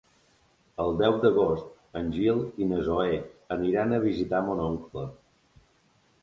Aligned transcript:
El 0.83 0.95
deu 1.01 1.17
d'agost 1.25 1.99
en 2.01 2.09
Gil 2.15 2.39
i 2.65 2.67
na 2.71 2.79
Zoè 2.87 3.19
aniran 3.57 3.95
a 3.95 4.01
visitar 4.07 4.41
mon 4.49 4.65
oncle. 4.65 5.07